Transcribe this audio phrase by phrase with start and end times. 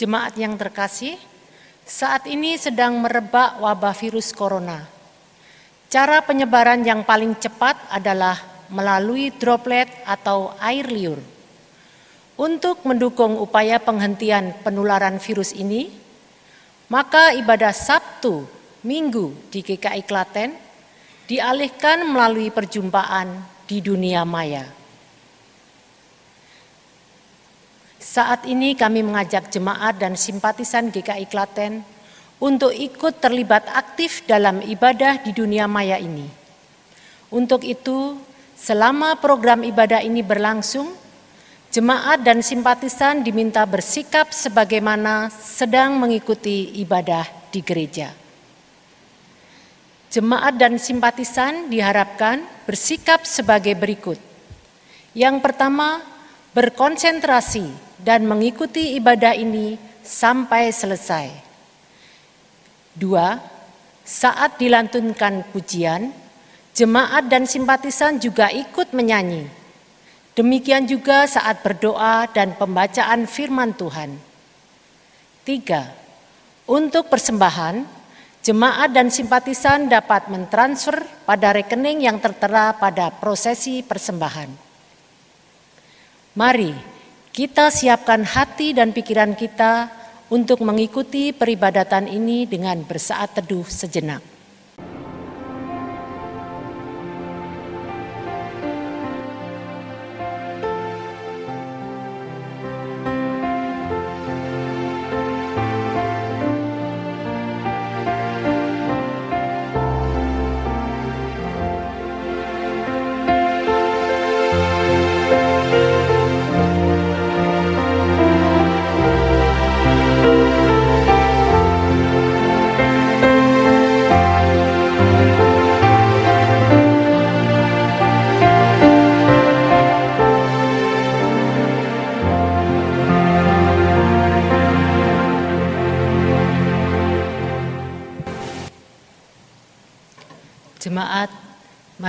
[0.00, 1.20] Jemaat yang terkasih,
[1.84, 4.88] saat ini sedang merebak wabah virus corona.
[5.92, 8.40] Cara penyebaran yang paling cepat adalah
[8.72, 11.20] melalui droplet atau air liur.
[12.40, 15.92] Untuk mendukung upaya penghentian penularan virus ini,
[16.88, 18.48] maka ibadah Sabtu,
[18.80, 20.56] Minggu di GKI Klaten
[21.28, 23.36] dialihkan melalui perjumpaan
[23.68, 24.79] di dunia maya.
[28.00, 31.84] Saat ini kami mengajak jemaat dan simpatisan GKI Klaten
[32.40, 36.24] untuk ikut terlibat aktif dalam ibadah di dunia maya ini.
[37.28, 38.16] Untuk itu,
[38.56, 40.96] selama program ibadah ini berlangsung,
[41.68, 48.16] jemaat dan simpatisan diminta bersikap sebagaimana sedang mengikuti ibadah di gereja.
[50.08, 54.16] Jemaat dan simpatisan diharapkan bersikap sebagai berikut.
[55.12, 56.00] Yang pertama,
[56.56, 61.30] berkonsentrasi dan mengikuti ibadah ini sampai selesai.
[62.96, 63.38] Dua,
[64.02, 66.10] saat dilantunkan pujian,
[66.74, 69.46] jemaat dan simpatisan juga ikut menyanyi.
[70.34, 74.16] Demikian juga saat berdoa dan pembacaan firman Tuhan.
[75.44, 75.92] Tiga,
[76.70, 77.82] untuk persembahan,
[78.40, 84.48] jemaat dan simpatisan dapat mentransfer pada rekening yang tertera pada prosesi persembahan.
[86.38, 86.89] Mari
[87.30, 89.86] kita siapkan hati dan pikiran kita
[90.30, 94.22] untuk mengikuti peribadatan ini dengan bersaat teduh sejenak.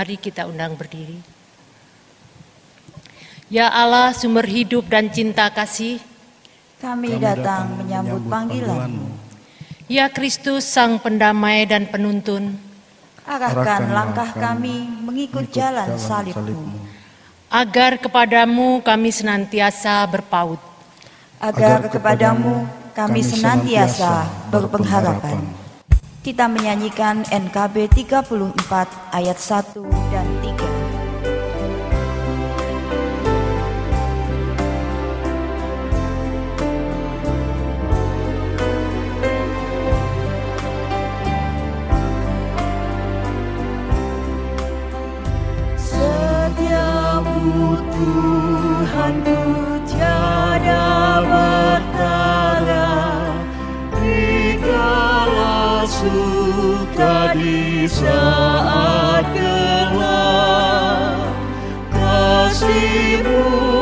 [0.02, 1.14] Mari kita undang berdiri.
[3.46, 6.02] Ya Allah, sumber hidup dan cinta kasih,
[6.82, 9.06] kami, datang menyambut panggilan-Mu.
[9.86, 12.58] Ya Kristus, Sang Pendamai dan Penuntun,
[13.22, 16.82] arahkan langkah kami mengikut jalan salib-Mu.
[17.46, 20.58] Agar kepadamu kami senantiasa berpaut.
[21.38, 25.61] Agar kepadamu kami senantiasa berpengharapan.
[26.22, 28.54] Kita menyanyikan NKB 34
[29.10, 29.82] ayat 1
[30.14, 30.82] dan 3.
[57.92, 61.28] Saat gelap
[61.92, 63.81] kasihmu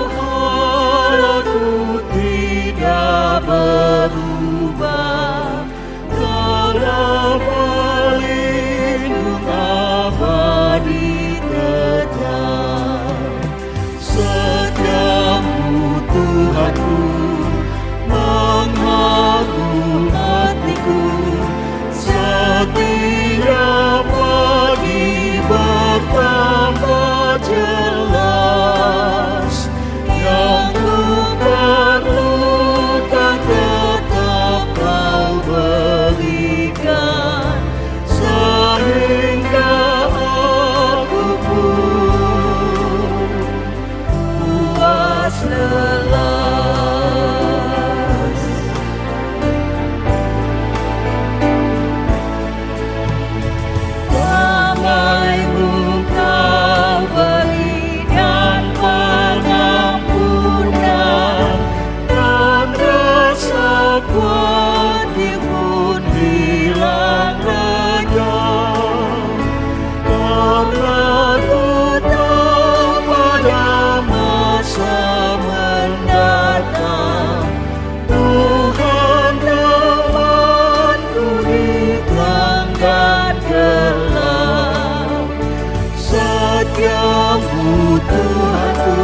[86.81, 88.97] Kepadamu Tuhanku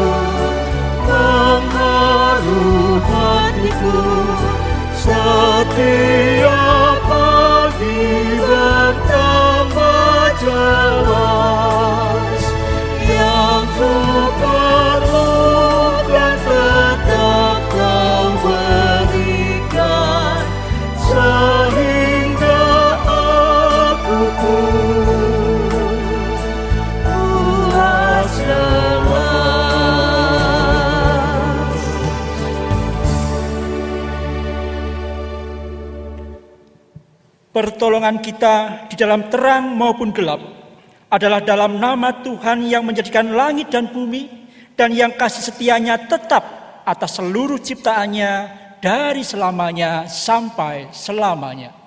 [1.05, 4.01] Mengharu hatiku.
[4.97, 5.85] Setiap
[7.05, 11.36] pagi bertambah jalan
[37.57, 40.45] Pertolongan kita di dalam terang maupun gelap
[41.09, 44.29] adalah dalam nama Tuhan yang menjadikan langit dan bumi
[44.77, 46.45] dan yang kasih setianya tetap
[46.85, 48.33] atas seluruh ciptaannya
[48.77, 51.86] dari selamanya sampai selamanya.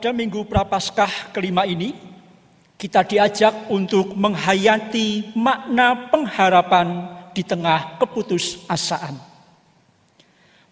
[0.00, 1.92] Pada minggu Prapaskah kelima ini,
[2.80, 7.04] kita diajak untuk menghayati makna pengharapan
[7.36, 9.20] di tengah keputusasaan.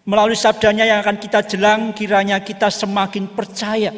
[0.01, 3.93] Melalui sabdanya yang akan kita jelang, kiranya kita semakin percaya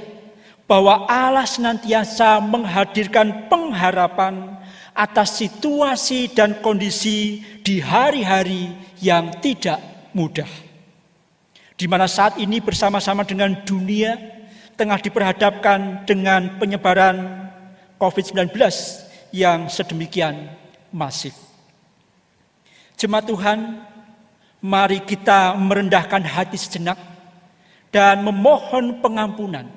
[0.68, 4.60] bahwa Allah senantiasa menghadirkan pengharapan
[4.92, 8.68] atas situasi dan kondisi di hari-hari
[9.00, 9.80] yang tidak
[10.12, 10.52] mudah.
[11.80, 14.41] Di mana saat ini bersama-sama dengan dunia
[14.76, 17.50] tengah diperhadapkan dengan penyebaran
[18.02, 18.56] COVID-19
[19.32, 20.50] yang sedemikian
[20.92, 21.38] masif.
[22.98, 23.60] Jemaat Tuhan,
[24.62, 27.00] mari kita merendahkan hati sejenak
[27.90, 29.68] dan memohon pengampunan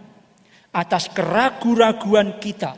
[0.75, 2.75] atas keraguan-raguan kita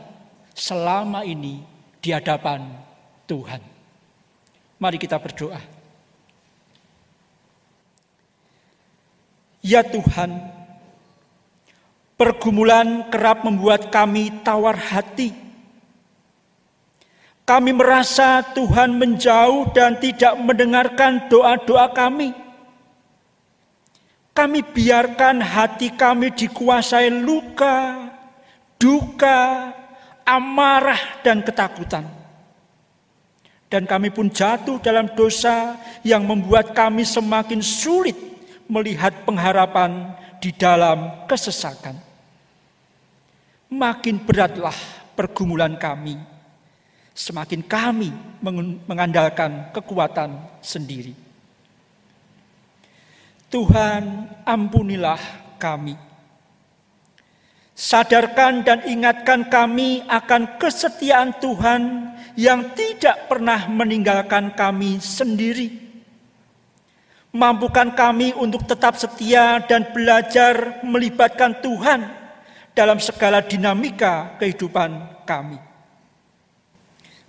[0.55, 1.65] selama ini
[1.99, 2.63] di hadapan
[3.27, 3.61] Tuhan.
[4.77, 5.59] Mari kita berdoa.
[9.67, 10.31] Ya Tuhan,
[12.17, 15.33] pergumulan kerap membuat kami tawar hati.
[17.47, 22.35] Kami merasa Tuhan menjauh dan tidak mendengarkan doa-doa kami.
[24.35, 28.11] Kami biarkan hati kami dikuasai luka,
[28.77, 29.71] duka,
[30.27, 32.05] amarah, dan ketakutan.
[33.71, 38.19] Dan kami pun jatuh dalam dosa yang membuat kami semakin sulit
[38.67, 42.06] melihat pengharapan di dalam kesesakan.
[43.67, 44.77] Makin beratlah
[45.19, 46.15] pergumulan kami,
[47.11, 48.15] semakin kami
[48.87, 51.17] mengandalkan kekuatan sendiri.
[53.51, 55.19] Tuhan, ampunilah
[55.59, 55.99] kami.
[57.77, 65.85] Sadarkan dan ingatkan kami akan kesetiaan Tuhan yang tidak pernah meninggalkan kami sendiri.
[67.35, 72.26] Mampukan kami untuk tetap setia dan belajar melibatkan Tuhan
[72.77, 75.57] dalam segala dinamika kehidupan kami.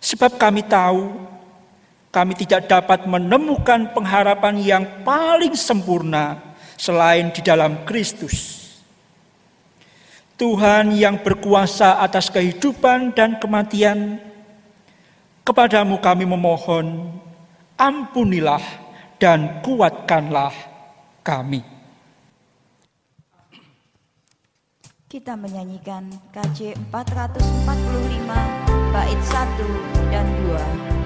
[0.03, 1.23] Sebab kami tahu
[2.11, 6.35] kami tidak dapat menemukan pengharapan yang paling sempurna
[6.75, 8.59] selain di dalam Kristus.
[10.37, 14.21] Tuhan yang berkuasa atas kehidupan dan kematian,
[15.41, 17.09] kepadamu kami memohon,
[17.73, 18.61] ampunilah
[19.17, 20.53] dan kuatkanlah
[21.25, 21.76] kami.
[25.07, 27.39] Kita menyanyikan KJ 445
[28.91, 30.96] bait 1 dan 2.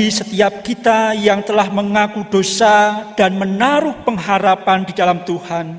[0.00, 5.76] Bagi setiap kita yang telah mengaku dosa dan menaruh pengharapan di dalam Tuhan,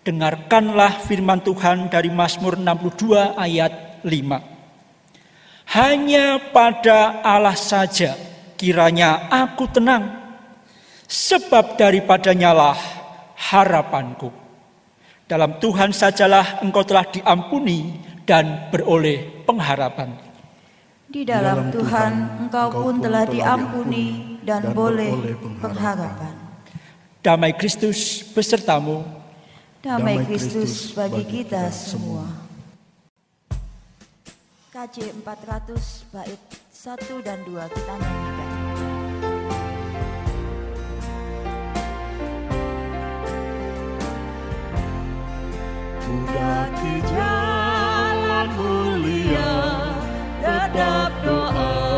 [0.00, 5.68] dengarkanlah firman Tuhan dari Mazmur 62 ayat 5.
[5.68, 8.16] Hanya pada Allah saja
[8.56, 10.16] kiranya aku tenang,
[11.04, 12.80] sebab daripadanya lah
[13.36, 14.32] harapanku.
[15.28, 20.25] Dalam Tuhan sajalah engkau telah diampuni dan beroleh pengharapan.
[21.06, 22.12] Di dalam Tuhan
[22.46, 26.34] engkau pun telah diampuni dan boleh pengharapan.
[27.22, 29.06] Damai Kristus besertamu.
[29.86, 32.26] Damai Kristus bagi kita semua.
[34.74, 36.42] KJ 400 bait
[36.74, 38.50] 1 dan 2 kita nyanyikan.
[46.02, 49.85] Kudaki jalan mulia
[50.76, 51.95] Tetap doaku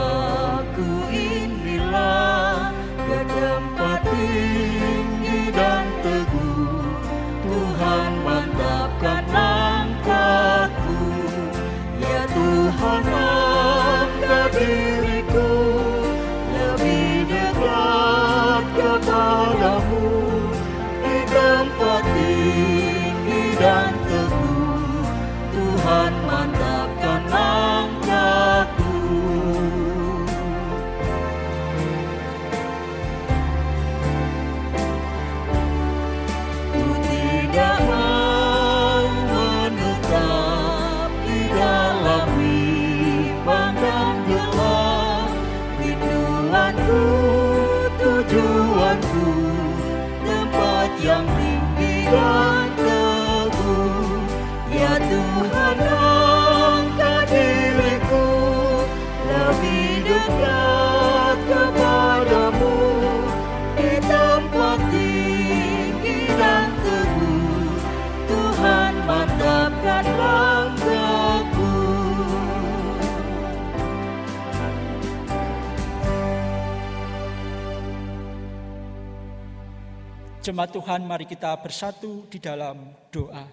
[80.48, 82.80] Jemaat Tuhan, mari kita bersatu di dalam
[83.12, 83.44] doa.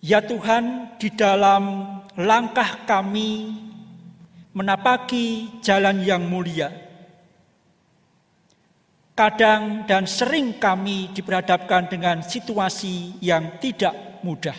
[0.00, 1.84] Ya Tuhan, di dalam
[2.16, 3.52] langkah kami
[4.56, 6.72] menapaki jalan yang mulia.
[9.12, 14.56] Kadang dan sering kami diperhadapkan dengan situasi yang tidak mudah.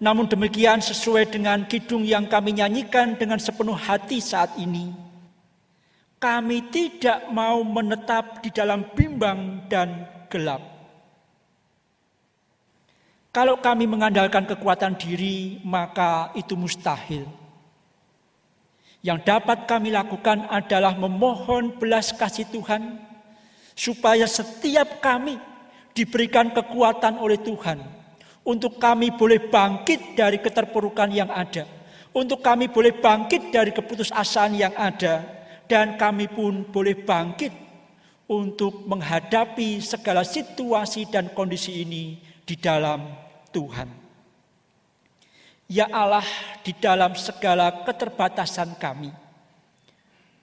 [0.00, 5.07] Namun demikian sesuai dengan kidung yang kami nyanyikan dengan sepenuh hati saat ini,
[6.18, 10.60] kami tidak mau menetap di dalam bimbang dan gelap.
[13.30, 17.22] Kalau kami mengandalkan kekuatan diri, maka itu mustahil.
[18.98, 22.98] Yang dapat kami lakukan adalah memohon belas kasih Tuhan,
[23.78, 25.38] supaya setiap kami
[25.94, 27.78] diberikan kekuatan oleh Tuhan,
[28.42, 31.62] untuk kami boleh bangkit dari keterpurukan yang ada,
[32.10, 35.37] untuk kami boleh bangkit dari keputusasaan yang ada,
[35.68, 37.52] dan kami pun boleh bangkit
[38.28, 43.04] untuk menghadapi segala situasi dan kondisi ini di dalam
[43.52, 43.88] Tuhan.
[45.68, 46.24] Ya Allah,
[46.64, 49.12] di dalam segala keterbatasan kami,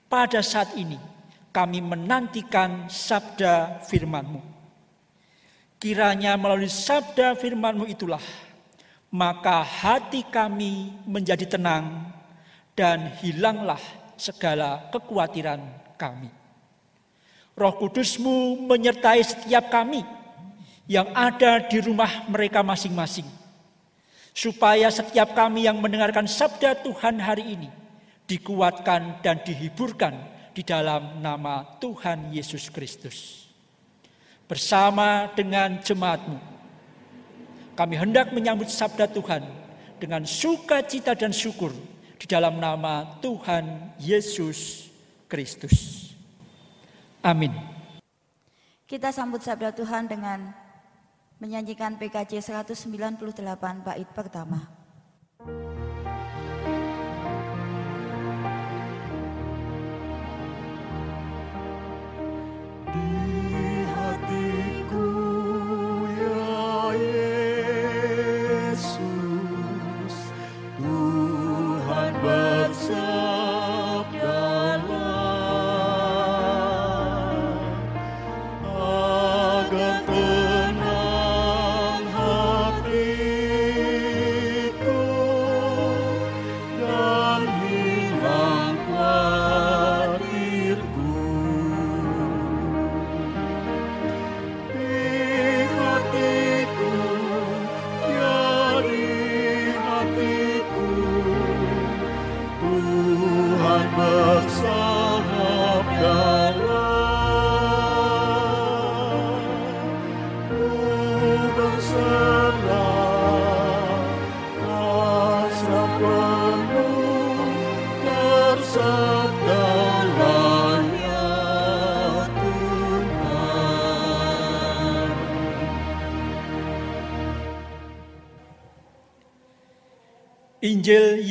[0.06, 1.02] pada saat ini
[1.50, 4.42] kami menantikan sabda firman-Mu.
[5.82, 8.22] Kiranya melalui sabda firman-Mu itulah,
[9.10, 12.14] maka hati kami menjadi tenang
[12.78, 13.82] dan hilanglah
[14.16, 15.62] segala kekhawatiran
[15.96, 16.32] kami.
[17.56, 20.04] Roh Kudus-Mu menyertai setiap kami
[20.92, 23.26] yang ada di rumah mereka masing-masing.
[24.36, 27.70] Supaya setiap kami yang mendengarkan sabda Tuhan hari ini
[28.28, 30.12] dikuatkan dan dihiburkan
[30.52, 33.48] di dalam nama Tuhan Yesus Kristus.
[34.44, 36.38] Bersama dengan jemaat-Mu,
[37.80, 39.48] kami hendak menyambut sabda Tuhan
[39.96, 41.72] dengan sukacita dan syukur
[42.16, 44.88] di dalam nama Tuhan Yesus
[45.28, 46.10] Kristus.
[47.20, 47.52] Amin.
[48.86, 50.54] Kita sambut sabda Tuhan dengan
[51.42, 53.42] menyanyikan PKJ 198
[53.82, 54.85] bait pertama.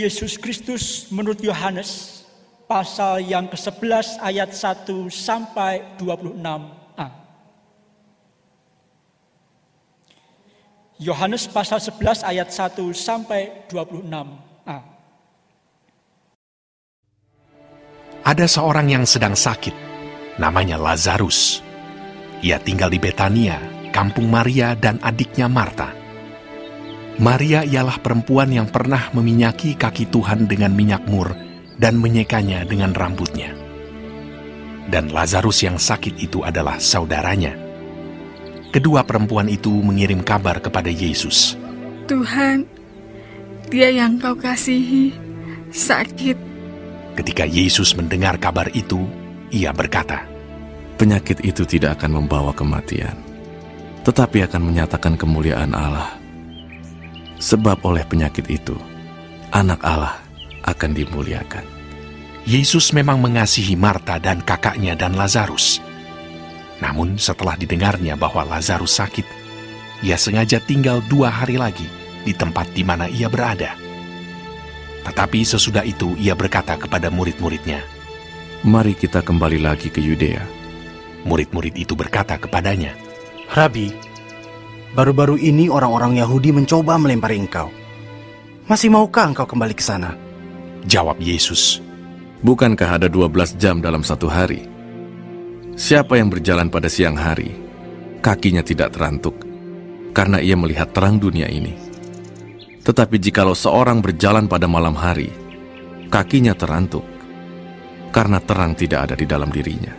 [0.04, 2.20] Yesus Kristus menurut Yohanes
[2.68, 7.08] pasal yang ke-11 ayat 1 sampai 26a.
[11.00, 14.78] Yohanes pasal 11 ayat 1 sampai 26a.
[18.28, 19.72] Ada seorang yang sedang sakit,
[20.36, 21.64] namanya Lazarus.
[22.44, 23.56] Ia tinggal di Betania,
[23.88, 26.03] kampung Maria dan adiknya Marta.
[27.14, 31.30] Maria ialah perempuan yang pernah meminyaki kaki Tuhan dengan minyak mur
[31.78, 33.54] dan menyekanya dengan rambutnya.
[34.90, 37.54] Dan Lazarus yang sakit itu adalah saudaranya.
[38.74, 41.54] Kedua perempuan itu mengirim kabar kepada Yesus.
[42.10, 42.66] Tuhan,
[43.70, 45.14] dia yang kau kasihi
[45.70, 46.34] sakit.
[47.14, 49.06] Ketika Yesus mendengar kabar itu,
[49.54, 50.26] ia berkata,
[50.98, 53.14] Penyakit itu tidak akan membawa kematian,
[54.02, 56.23] tetapi akan menyatakan kemuliaan Allah
[57.38, 58.76] Sebab oleh penyakit itu,
[59.50, 60.18] anak Allah
[60.64, 61.66] akan dimuliakan.
[62.44, 65.80] Yesus memang mengasihi Marta dan kakaknya dan Lazarus.
[66.82, 69.24] Namun setelah didengarnya bahwa Lazarus sakit,
[70.04, 71.88] ia sengaja tinggal dua hari lagi
[72.24, 73.72] di tempat di mana ia berada.
[75.04, 77.80] Tetapi sesudah itu ia berkata kepada murid-muridnya,
[78.64, 80.40] Mari kita kembali lagi ke Yudea.
[81.28, 82.96] Murid-murid itu berkata kepadanya,
[83.52, 83.92] Rabi,
[84.94, 87.68] Baru-baru ini orang-orang Yahudi mencoba melempari engkau.
[88.70, 90.14] Masih maukah engkau kembali ke sana?
[90.86, 91.84] Jawab Yesus,
[92.44, 94.68] Bukankah ada 12 jam dalam satu hari?
[95.80, 97.56] Siapa yang berjalan pada siang hari,
[98.20, 99.32] kakinya tidak terantuk,
[100.12, 101.72] karena ia melihat terang dunia ini.
[102.84, 105.32] Tetapi jikalau seorang berjalan pada malam hari,
[106.12, 107.08] kakinya terantuk,
[108.12, 109.96] karena terang tidak ada di dalam dirinya.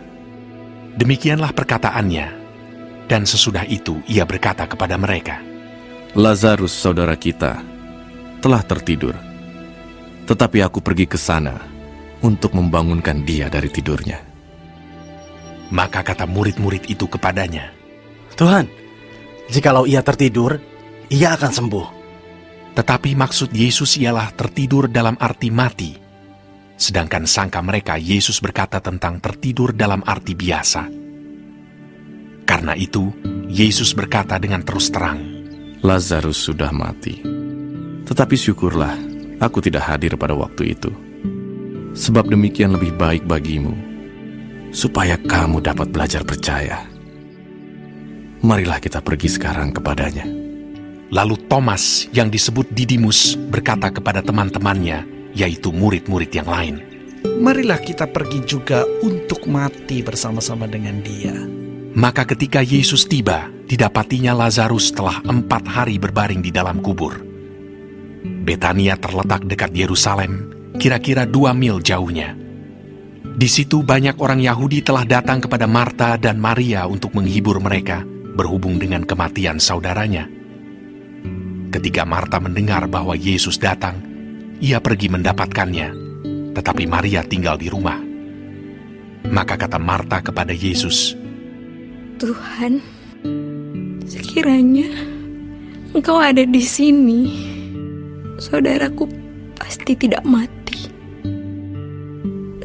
[0.94, 2.45] Demikianlah perkataannya,
[3.06, 5.38] dan sesudah itu ia berkata kepada mereka,
[6.12, 7.62] Lazarus saudara kita
[8.42, 9.14] telah tertidur,
[10.26, 11.54] tetapi aku pergi ke sana
[12.22, 14.18] untuk membangunkan dia dari tidurnya.
[15.70, 17.74] Maka kata murid-murid itu kepadanya,
[18.38, 18.70] Tuhan,
[19.50, 20.58] jikalau ia tertidur,
[21.10, 21.86] ia akan sembuh.
[22.76, 25.96] Tetapi maksud Yesus ialah tertidur dalam arti mati.
[26.76, 31.05] Sedangkan sangka mereka Yesus berkata tentang tertidur dalam arti biasa
[32.46, 33.10] karena itu,
[33.50, 35.18] Yesus berkata dengan terus terang,
[35.82, 37.20] Lazarus sudah mati.
[38.06, 38.94] Tetapi syukurlah,
[39.42, 40.94] aku tidak hadir pada waktu itu.
[41.92, 43.74] Sebab demikian lebih baik bagimu,
[44.70, 46.86] supaya kamu dapat belajar percaya.
[48.46, 50.22] Marilah kita pergi sekarang kepadanya.
[51.10, 55.02] Lalu Thomas yang disebut Didimus berkata kepada teman-temannya,
[55.34, 56.76] yaitu murid-murid yang lain,
[57.26, 61.65] Marilah kita pergi juga untuk mati bersama-sama dengan dia.
[61.96, 67.24] Maka ketika Yesus tiba, didapatinya Lazarus telah empat hari berbaring di dalam kubur.
[68.44, 72.36] Betania terletak dekat Yerusalem, kira-kira dua mil jauhnya.
[73.24, 78.04] Di situ banyak orang Yahudi telah datang kepada Marta dan Maria untuk menghibur mereka
[78.36, 80.28] berhubung dengan kematian saudaranya.
[81.72, 84.04] Ketika Marta mendengar bahwa Yesus datang,
[84.60, 85.88] ia pergi mendapatkannya,
[86.52, 87.96] tetapi Maria tinggal di rumah.
[89.32, 91.16] Maka kata Marta kepada Yesus,
[92.16, 92.80] Tuhan,
[94.08, 94.88] sekiranya
[95.92, 97.28] engkau ada di sini,
[98.40, 99.04] saudaraku
[99.52, 100.88] pasti tidak mati.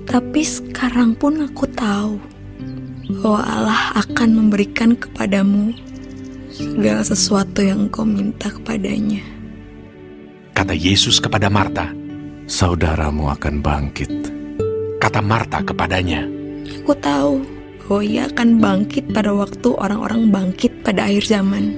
[0.08, 2.16] Tapi sekarang pun aku tahu
[3.20, 5.76] bahwa Allah akan memberikan kepadamu
[6.56, 9.20] segala sesuatu yang engkau minta kepadanya.
[10.56, 11.92] Kata Yesus kepada Marta,
[12.48, 14.12] Saudaramu akan bangkit.
[14.96, 16.24] kata Marta kepadanya,
[16.84, 17.61] Aku tahu
[17.92, 21.76] bahwa ia akan bangkit pada waktu orang-orang bangkit pada akhir zaman.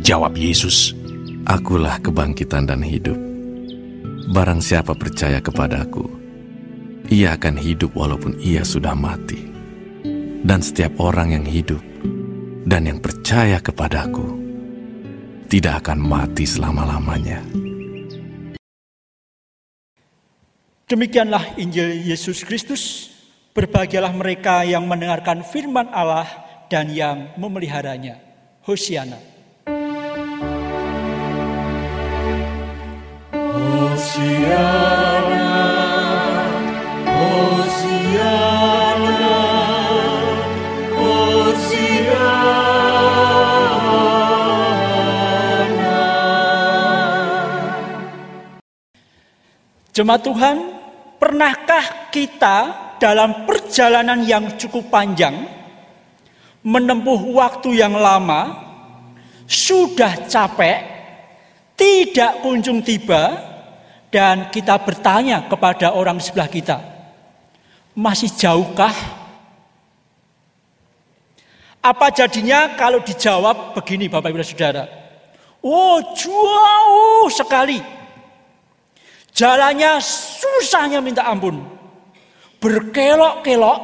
[0.00, 0.96] jawab Yesus,
[1.44, 3.20] Akulah kebangkitan dan hidup.
[4.32, 6.08] Barang siapa percaya kepadaku,
[7.12, 9.44] ia akan hidup walaupun ia sudah mati.
[10.40, 11.84] Dan setiap orang yang hidup
[12.64, 14.40] dan yang percaya kepadaku
[15.52, 17.44] tidak akan mati selama-lamanya.
[20.88, 23.15] Demikianlah Injil Yesus Kristus.
[23.56, 26.28] Berbahagialah mereka yang mendengarkan firman Allah
[26.68, 28.20] dan yang memeliharanya.
[28.68, 29.16] Hosiana.
[33.96, 34.60] Hosiana,
[37.16, 38.36] Hosiana,
[40.92, 42.28] Hosiana.
[49.96, 50.56] Jemaat Tuhan,
[51.16, 55.46] pernahkah kita dalam perjalanan yang cukup panjang,
[56.66, 58.56] menempuh waktu yang lama,
[59.46, 60.82] sudah capek,
[61.78, 63.36] tidak kunjung tiba,
[64.10, 66.78] dan kita bertanya kepada orang sebelah kita,
[67.92, 68.94] masih jauhkah?
[71.84, 74.90] Apa jadinya kalau dijawab begini Bapak Ibu Saudara?
[75.62, 77.78] Oh jauh sekali.
[79.30, 81.75] Jalannya susahnya minta ampun.
[82.66, 83.80] Berkelok-kelok,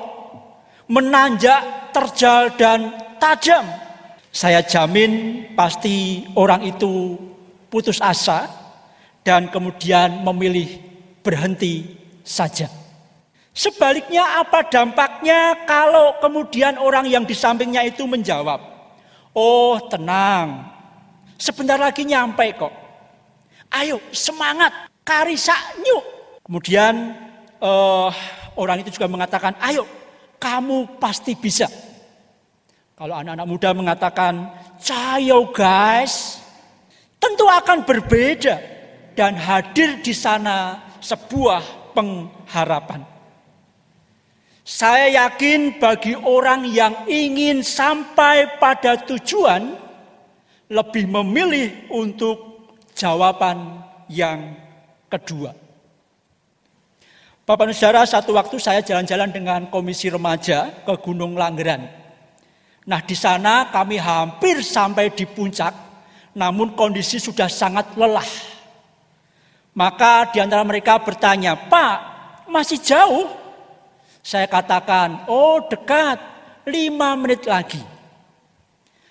[0.90, 2.90] menanjak, terjal dan
[3.22, 3.62] tajam.
[4.34, 7.14] Saya jamin pasti orang itu
[7.70, 8.50] putus asa
[9.22, 10.82] dan kemudian memilih
[11.22, 11.94] berhenti
[12.26, 12.66] saja.
[13.54, 18.66] Sebaliknya apa dampaknya kalau kemudian orang yang di sampingnya itu menjawab,
[19.30, 20.66] "Oh, tenang.
[21.38, 22.74] Sebentar lagi nyampe kok.
[23.70, 26.02] Ayo, semangat, karisa nyuk."
[26.42, 27.14] Kemudian
[27.62, 28.10] eh,
[28.56, 29.86] orang itu juga mengatakan, "Ayo,
[30.36, 31.70] kamu pasti bisa."
[32.96, 36.42] Kalau anak-anak muda mengatakan, "Cayo guys."
[37.22, 38.58] Tentu akan berbeda
[39.14, 43.06] dan hadir di sana sebuah pengharapan.
[44.62, 49.74] Saya yakin bagi orang yang ingin sampai pada tujuan,
[50.70, 54.54] lebih memilih untuk jawaban yang
[55.10, 55.61] kedua.
[57.42, 61.90] Bapak Saudara, satu waktu saya jalan-jalan dengan komisi remaja ke Gunung Langgeran.
[62.86, 65.74] Nah di sana kami hampir sampai di puncak,
[66.38, 68.30] namun kondisi sudah sangat lelah.
[69.74, 71.96] Maka di antara mereka bertanya, Pak,
[72.46, 73.26] masih jauh?
[74.22, 76.22] Saya katakan, oh dekat,
[76.62, 77.82] lima menit lagi.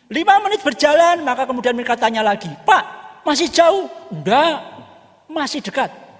[0.08, 2.84] Lima menit berjalan, maka kemudian mereka tanya lagi, Pak,
[3.28, 3.91] masih jauh?
[4.08, 4.56] Enggak,
[5.28, 6.11] masih dekat.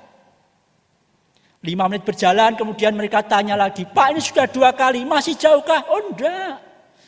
[1.62, 5.86] Lima menit berjalan, kemudian mereka tanya lagi, Pak ini sudah dua kali, masih jauhkah?
[5.94, 6.58] Oh enggak,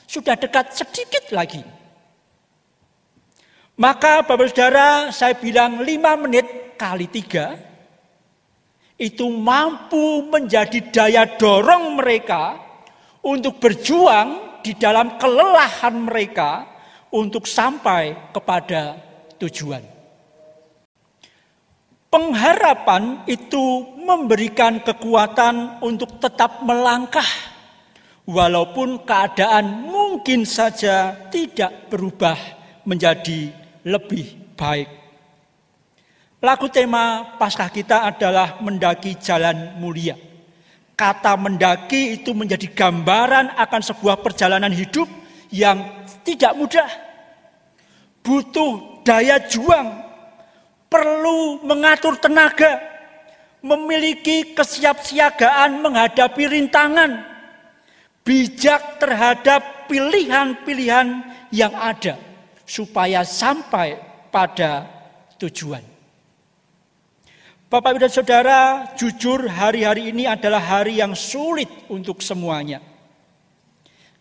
[0.06, 1.66] sudah dekat sedikit lagi.
[3.74, 7.58] Maka Bapak Saudara, saya bilang lima menit kali tiga,
[8.94, 12.62] itu mampu menjadi daya dorong mereka
[13.26, 16.70] untuk berjuang di dalam kelelahan mereka
[17.10, 19.02] untuk sampai kepada
[19.42, 19.93] tujuan.
[22.14, 27.26] Pengharapan itu memberikan kekuatan untuk tetap melangkah,
[28.30, 32.38] walaupun keadaan mungkin saja tidak berubah
[32.86, 33.50] menjadi
[33.82, 34.86] lebih baik.
[36.38, 40.14] Lagu tema Paskah kita adalah mendaki jalan mulia.
[40.94, 45.10] Kata mendaki itu menjadi gambaran akan sebuah perjalanan hidup
[45.50, 46.90] yang tidak mudah.
[48.22, 50.13] Butuh daya juang,
[50.94, 52.78] perlu mengatur tenaga,
[53.66, 57.26] memiliki kesiapsiagaan menghadapi rintangan,
[58.22, 62.22] bijak terhadap pilihan-pilihan yang ada
[62.70, 63.98] supaya sampai
[64.30, 64.86] pada
[65.42, 65.82] tujuan.
[67.74, 68.62] Bapak Ibu dan Saudara,
[68.94, 72.78] jujur hari-hari ini adalah hari yang sulit untuk semuanya.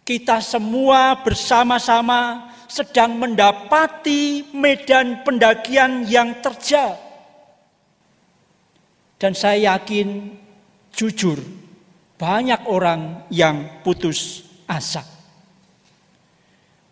[0.02, 6.96] Kita semua bersama-sama sedang mendapati medan pendakian yang terjal.
[9.20, 10.32] Dan saya yakin
[10.88, 11.36] jujur
[12.16, 15.04] banyak orang yang putus asa.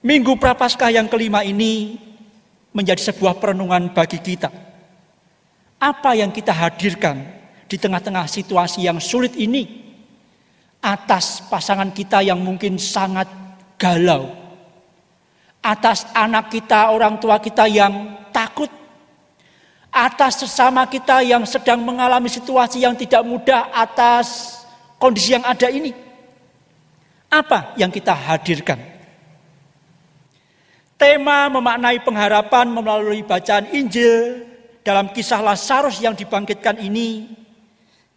[0.04, 1.96] Minggu Prapaskah yang kelima ini
[2.76, 4.52] menjadi sebuah perenungan bagi kita.
[5.80, 7.24] Apa yang kita hadirkan
[7.64, 9.80] di tengah-tengah situasi yang sulit ini
[10.84, 13.28] atas pasangan kita yang mungkin sangat
[13.80, 14.39] galau,
[15.60, 18.68] atas anak kita, orang tua kita yang takut,
[19.92, 24.60] atas sesama kita yang sedang mengalami situasi yang tidak mudah, atas
[24.96, 25.92] kondisi yang ada ini.
[27.30, 28.80] Apa yang kita hadirkan?
[31.00, 34.44] Tema memaknai pengharapan melalui bacaan Injil
[34.84, 37.30] dalam kisah Lazarus yang dibangkitkan ini,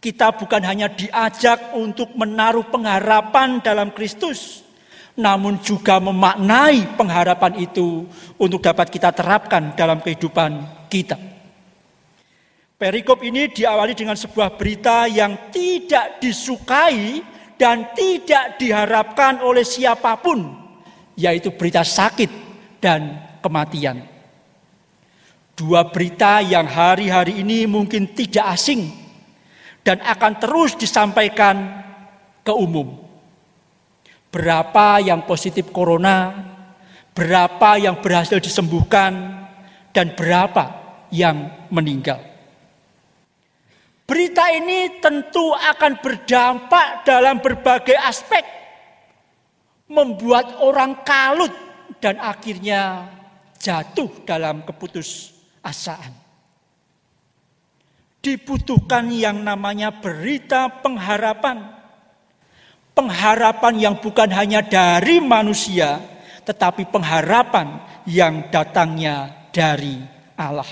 [0.04, 4.63] kita bukan hanya diajak untuk menaruh pengharapan dalam Kristus,
[5.14, 10.58] namun juga memaknai pengharapan itu untuk dapat kita terapkan dalam kehidupan
[10.90, 11.14] kita.
[12.74, 17.22] Perikop ini diawali dengan sebuah berita yang tidak disukai
[17.54, 20.50] dan tidak diharapkan oleh siapa pun,
[21.14, 22.30] yaitu berita sakit
[22.82, 24.02] dan kematian.
[25.54, 28.90] Dua berita yang hari-hari ini mungkin tidak asing
[29.86, 31.78] dan akan terus disampaikan
[32.42, 33.03] ke umum.
[34.34, 36.34] Berapa yang positif corona,
[37.14, 39.46] berapa yang berhasil disembuhkan,
[39.94, 40.74] dan berapa
[41.14, 42.18] yang meninggal.
[44.04, 48.42] Berita ini tentu akan berdampak dalam berbagai aspek,
[49.86, 51.54] membuat orang kalut
[52.02, 53.08] dan akhirnya
[53.56, 56.12] jatuh dalam keputusasaan.
[58.20, 61.73] Dibutuhkan yang namanya berita pengharapan.
[62.94, 65.98] Pengharapan yang bukan hanya dari manusia,
[66.46, 69.98] tetapi pengharapan yang datangnya dari
[70.38, 70.68] Allah.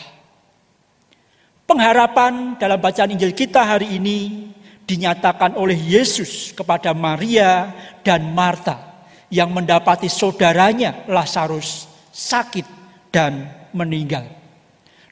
[1.67, 4.51] Pengharapan dalam bacaan Injil kita hari ini
[4.87, 7.73] dinyatakan oleh Yesus kepada Maria
[8.05, 12.67] dan Marta yang mendapati saudaranya Lazarus sakit
[13.09, 14.29] dan meninggal.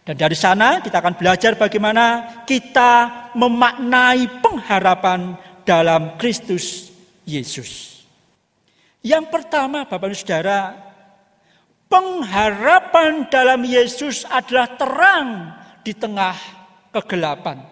[0.05, 6.90] Dan dari sana kita akan belajar bagaimana kita memaknai pengharapan dalam Kristus
[7.39, 8.03] Yesus.
[9.01, 10.61] Yang pertama Bapak dan Saudara,
[11.87, 15.29] pengharapan dalam Yesus adalah terang
[15.87, 16.35] di tengah
[16.91, 17.63] kegelapan.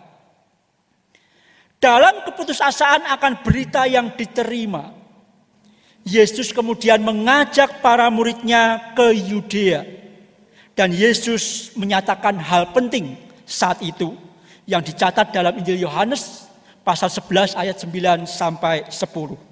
[1.78, 4.90] Dalam keputusasaan akan berita yang diterima,
[6.02, 9.86] Yesus kemudian mengajak para muridnya ke Yudea.
[10.74, 14.14] Dan Yesus menyatakan hal penting saat itu
[14.66, 16.46] yang dicatat dalam Injil Yohanes
[16.86, 19.47] pasal 11 ayat 9 sampai 10.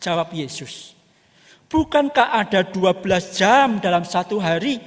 [0.00, 0.96] Jawab Yesus,
[1.68, 4.80] bukankah ada 12 jam dalam satu hari?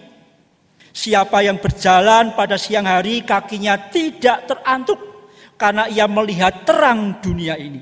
[0.93, 4.97] Siapa yang berjalan pada siang hari kakinya tidak terantuk
[5.57, 7.81] karena ia melihat terang dunia ini.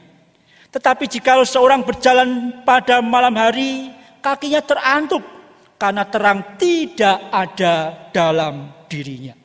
[0.72, 3.92] Tetapi jika seorang berjalan pada malam hari,
[4.24, 5.24] kakinya terantuk
[5.76, 9.41] karena terang tidak ada dalam dirinya.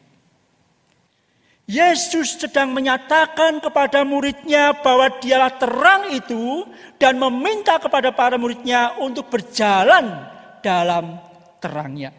[1.66, 6.62] Yesus sedang menyatakan kepada muridnya bahwa dialah terang itu
[6.94, 10.30] dan meminta kepada para muridnya untuk berjalan
[10.62, 11.18] dalam
[11.58, 12.14] terangnya.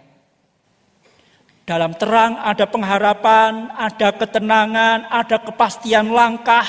[1.64, 6.68] Dalam terang ada pengharapan, ada ketenangan, ada kepastian langkah,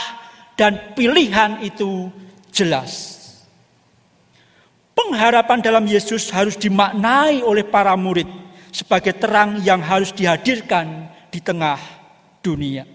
[0.55, 2.15] dan pilihan itu
[2.55, 3.19] jelas.
[4.95, 8.27] Pengharapan dalam Yesus harus dimaknai oleh para murid
[8.71, 11.98] sebagai terang yang harus dihadirkan di tengah
[12.49, 12.89] dunia.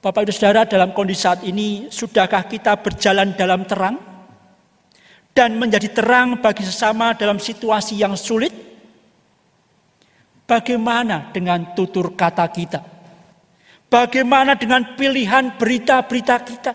[0.00, 4.00] Bapak Ibu Saudara dalam kondisi saat ini, sudahkah kita berjalan dalam terang?
[5.36, 8.50] Dan menjadi terang bagi sesama dalam situasi yang sulit?
[10.48, 12.80] Bagaimana dengan tutur kata kita?
[13.92, 16.72] Bagaimana dengan pilihan berita-berita kita?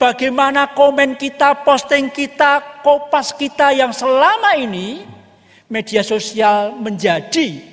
[0.00, 5.04] Bagaimana komen kita, posting kita, kopas kita yang selama ini
[5.68, 7.69] media sosial menjadi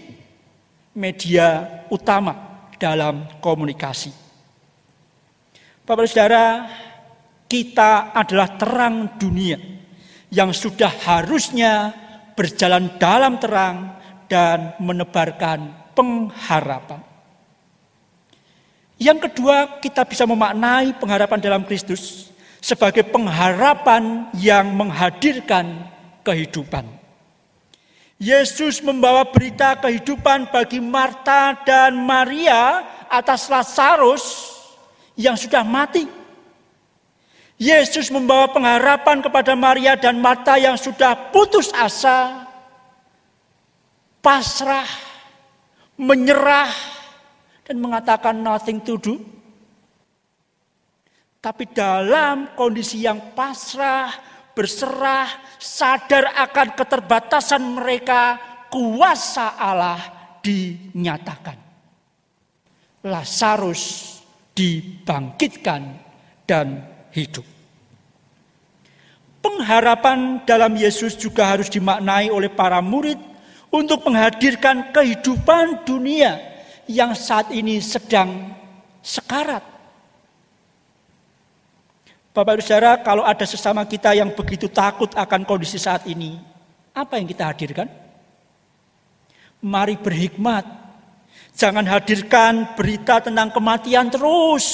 [0.97, 4.09] media utama dalam komunikasi.
[5.85, 6.65] Bapak Saudara,
[7.45, 9.61] kita adalah terang dunia
[10.33, 11.93] yang sudah harusnya
[12.33, 16.99] berjalan dalam terang dan menebarkan pengharapan.
[18.97, 25.85] Yang kedua, kita bisa memaknai pengharapan dalam Kristus sebagai pengharapan yang menghadirkan
[26.25, 26.96] kehidupan.
[28.17, 32.81] Yesus membawa berita kehidupan bagi Marta dan Maria
[33.13, 34.57] atas Lazarus
[35.13, 36.09] yang sudah mati.
[37.57, 42.45] Yesus membawa pengharapan kepada Maria dan Marta yang sudah putus asa,
[44.21, 44.85] pasrah,
[45.97, 46.73] menyerah,
[47.65, 49.17] dan mengatakan nothing to do.
[51.41, 54.09] Tapi dalam kondisi yang pasrah,
[54.57, 55.29] berserah,
[55.61, 58.41] sadar akan keterbatasan mereka,
[58.73, 60.01] kuasa Allah
[60.41, 61.53] dinyatakan.
[63.05, 64.17] Lazarus
[64.57, 66.01] dibangkitkan
[66.49, 66.81] dan
[67.13, 67.45] hidup.
[69.45, 73.21] Pengharapan dalam Yesus juga harus dimaknai oleh para murid
[73.69, 76.41] untuk menghadirkan kehidupan dunia
[76.89, 78.57] yang saat ini sedang
[79.05, 79.76] sekarat.
[82.37, 86.37] Bapak Ibu Saudara, kalau ada sesama kita yang begitu takut akan kondisi saat ini,
[86.93, 87.89] apa yang kita hadirkan?
[89.65, 90.61] Mari berhikmat.
[91.57, 94.65] Jangan hadirkan berita tentang kematian terus,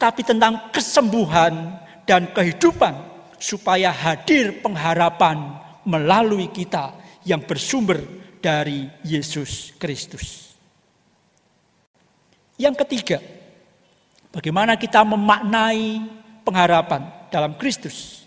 [0.00, 1.76] tapi tentang kesembuhan
[2.08, 2.96] dan kehidupan
[3.36, 6.96] supaya hadir pengharapan melalui kita
[7.28, 8.00] yang bersumber
[8.40, 10.56] dari Yesus Kristus.
[12.56, 13.20] Yang ketiga,
[14.32, 16.16] bagaimana kita memaknai
[16.48, 18.24] pengharapan dalam Kristus.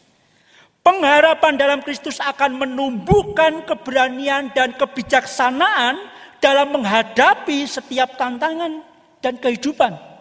[0.86, 5.98] Pengharapan dalam Kristus akan menumbuhkan keberanian dan kebijaksanaan
[6.38, 8.82] dalam menghadapi setiap tantangan
[9.22, 10.12] dan kehidupan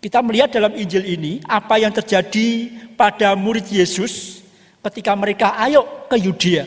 [0.00, 4.40] kita melihat dalam Injil ini apa yang terjadi pada murid Yesus
[4.88, 6.64] ketika mereka ayo ke Yudea.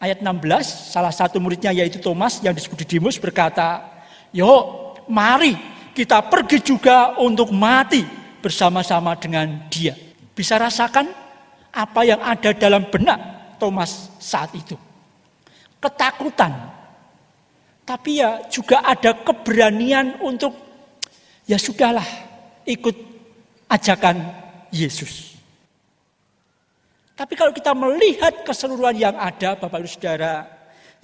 [0.00, 3.84] Ayat 16, salah satu muridnya yaitu Thomas yang disebut Didimus berkata,
[4.32, 4.48] Yo,
[5.04, 5.52] mari
[5.92, 8.08] kita pergi juga untuk mati
[8.48, 9.92] bersama-sama dengan dia.
[10.32, 11.12] Bisa rasakan
[11.68, 13.20] apa yang ada dalam benak
[13.60, 14.72] Thomas saat itu.
[15.76, 16.56] Ketakutan.
[17.84, 20.56] Tapi ya juga ada keberanian untuk
[21.44, 22.04] ya sudahlah
[22.64, 22.96] ikut
[23.68, 24.16] ajakan
[24.72, 25.36] Yesus.
[27.12, 30.48] Tapi kalau kita melihat keseluruhan yang ada Bapak Ibu Saudara,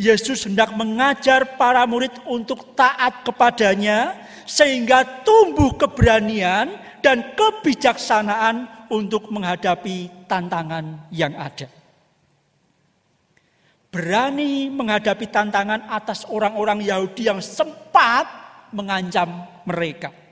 [0.00, 4.16] Yesus hendak mengajar para murid untuk taat kepadanya
[4.48, 11.68] sehingga tumbuh keberanian dan kebijaksanaan untuk menghadapi tantangan yang ada.
[13.92, 18.26] Berani menghadapi tantangan atas orang-orang Yahudi yang sempat
[18.72, 20.24] mengancam mereka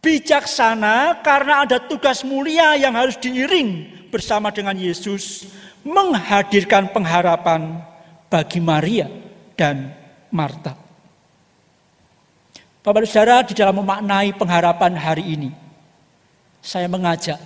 [0.00, 5.48] bijaksana karena ada tugas mulia yang harus diiring bersama dengan Yesus
[5.84, 7.84] menghadirkan pengharapan
[8.32, 9.08] bagi Maria
[9.56, 9.92] dan
[10.32, 10.89] Marta.
[12.80, 15.52] Bapak Saudara, di dalam memaknai pengharapan hari ini,
[16.64, 17.36] saya mengajak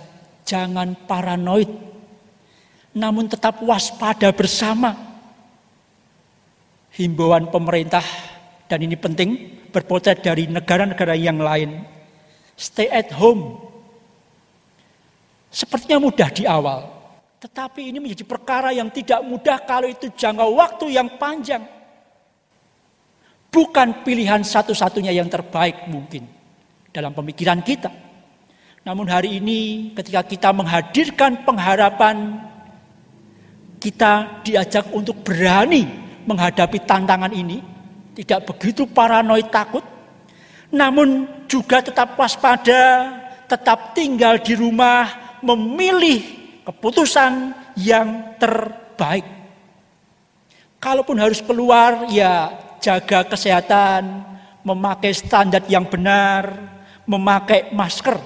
[0.47, 1.67] jangan paranoid,
[2.95, 4.95] namun tetap waspada bersama.
[6.95, 7.99] Himbauan pemerintah,
[8.71, 11.83] dan ini penting, berpotret dari negara-negara yang lain,
[12.55, 13.59] stay at home.
[15.51, 16.87] Sepertinya mudah di awal,
[17.43, 21.74] tetapi ini menjadi perkara yang tidak mudah kalau itu jangka waktu yang panjang.
[23.55, 26.27] Bukan pilihan satu-satunya yang terbaik mungkin
[26.91, 27.87] dalam pemikiran kita.
[28.83, 32.35] Namun hari ini ketika kita menghadirkan pengharapan,
[33.79, 35.87] kita diajak untuk berani
[36.27, 37.63] menghadapi tantangan ini.
[38.11, 39.83] Tidak begitu paranoid takut,
[40.75, 43.11] namun juga tetap waspada,
[43.47, 46.23] tetap tinggal di rumah, memilih
[46.67, 49.23] keputusan yang terbaik.
[50.79, 54.23] Kalaupun harus keluar, ya jaga kesehatan,
[54.65, 56.49] memakai standar yang benar,
[57.05, 58.17] memakai masker.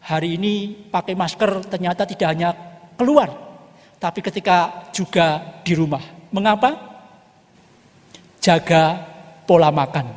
[0.00, 2.50] Hari ini pakai masker ternyata tidak hanya
[2.96, 3.28] keluar,
[4.00, 6.00] tapi ketika juga di rumah.
[6.32, 6.72] Mengapa?
[8.40, 8.96] Jaga
[9.44, 10.08] pola makan.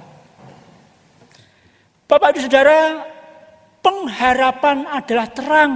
[2.08, 3.04] Bapak Ibu Saudara,
[3.84, 5.72] pengharapan adalah terang.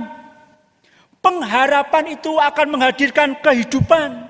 [1.20, 4.27] Pengharapan itu akan menghadirkan kehidupan.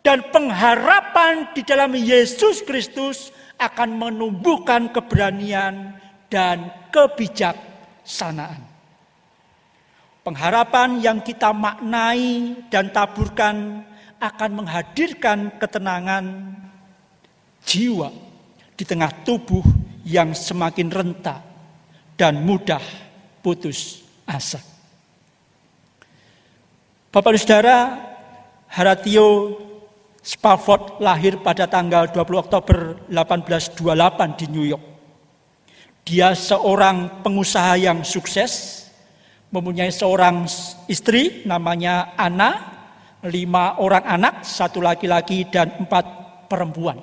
[0.00, 3.28] Dan pengharapan di dalam Yesus Kristus
[3.60, 5.92] akan menumbuhkan keberanian
[6.32, 8.64] dan kebijaksanaan.
[10.24, 13.84] Pengharapan yang kita maknai dan taburkan
[14.20, 16.24] akan menghadirkan ketenangan
[17.64, 18.08] jiwa
[18.76, 19.64] di tengah tubuh
[20.04, 21.40] yang semakin rentak
[22.16, 22.80] dan mudah
[23.44, 24.60] putus asa.
[27.10, 27.78] Bapak dan Saudara,
[28.70, 29.56] Haratio
[30.20, 34.84] Spafford lahir pada tanggal 20 Oktober 1828 di New York.
[36.04, 38.84] Dia seorang pengusaha yang sukses,
[39.48, 40.44] mempunyai seorang
[40.92, 42.52] istri namanya Anna,
[43.24, 46.04] lima orang anak, satu laki-laki dan empat
[46.52, 47.00] perempuan.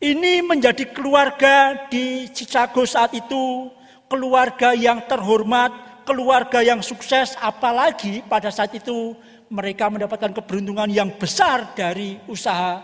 [0.00, 3.68] Ini menjadi keluarga di Chicago saat itu,
[4.08, 9.12] keluarga yang terhormat, keluarga yang sukses, apalagi pada saat itu
[9.50, 12.78] mereka mendapatkan keberuntungan yang besar dari usaha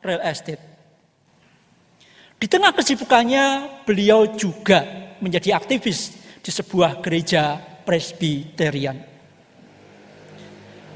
[0.00, 0.60] real estate.
[2.36, 3.44] Di tengah kesibukannya,
[3.84, 8.96] beliau juga menjadi aktivis di sebuah gereja presbiterian.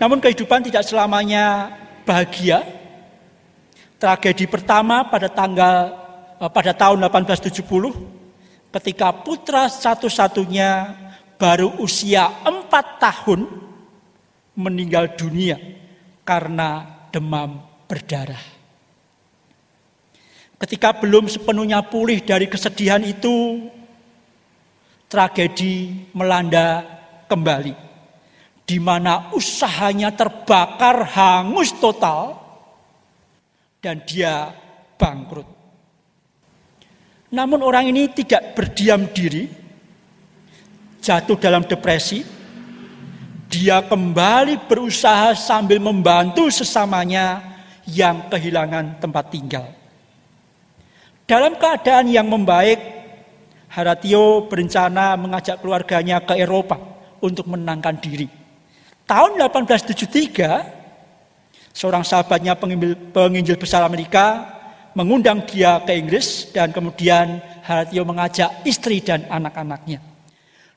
[0.01, 1.77] Namun kehidupan tidak selamanya
[2.09, 2.64] bahagia.
[4.01, 5.77] Tragedi pertama pada tanggal
[6.41, 10.97] eh, pada tahun 1870 ketika putra satu-satunya
[11.37, 13.70] baru usia empat tahun
[14.61, 15.57] meninggal dunia
[16.29, 18.61] karena demam berdarah.
[20.61, 23.65] Ketika belum sepenuhnya pulih dari kesedihan itu,
[25.09, 26.85] tragedi melanda
[27.25, 27.89] kembali.
[28.69, 32.39] Di mana usahanya terbakar hangus total
[33.81, 34.53] dan dia
[35.01, 35.49] bangkrut.
[37.35, 39.49] Namun orang ini tidak berdiam diri,
[41.01, 42.39] jatuh dalam depresi.
[43.51, 47.43] Dia kembali berusaha sambil membantu sesamanya
[47.83, 49.67] yang kehilangan tempat tinggal.
[51.27, 52.79] Dalam keadaan yang membaik,
[53.71, 56.79] Haratio berencana mengajak keluarganya ke Eropa
[57.19, 58.31] untuk menangkan diri.
[59.07, 64.47] Tahun 1873, seorang sahabatnya penginjil, penginjil besar Amerika
[64.95, 70.10] mengundang dia ke Inggris dan kemudian Haratio mengajak istri dan anak-anaknya.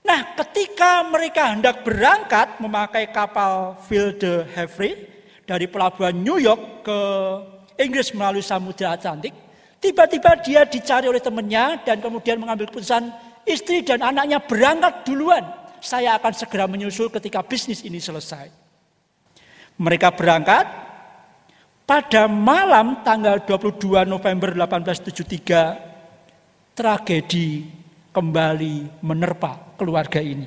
[0.03, 5.09] Nah, ketika mereka hendak berangkat memakai kapal Phil de Havre
[5.47, 6.99] dari pelabuhan New York ke
[7.79, 9.31] Inggris melalui Samudra Atlantik,
[9.83, 13.11] Tiba-tiba dia dicari oleh temannya dan kemudian mengambil keputusan
[13.43, 15.43] istri dan anaknya berangkat duluan.
[15.83, 18.47] Saya akan segera menyusul ketika bisnis ini selesai.
[19.75, 20.63] Mereka berangkat
[21.83, 27.82] pada malam tanggal 22 November 1873 tragedi
[28.13, 30.45] kembali menerpa keluarga ini.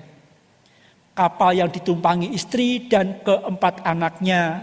[1.13, 4.63] Kapal yang ditumpangi istri dan keempat anaknya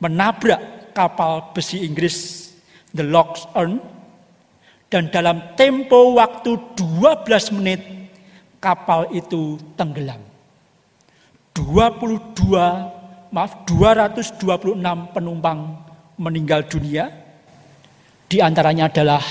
[0.00, 2.48] menabrak kapal besi Inggris
[2.96, 3.78] The Locks Earn
[4.90, 7.80] dan dalam tempo waktu 12 menit
[8.58, 10.18] kapal itu tenggelam.
[11.54, 15.58] 22 maaf 226 penumpang
[16.18, 17.10] meninggal dunia
[18.26, 19.22] di antaranya adalah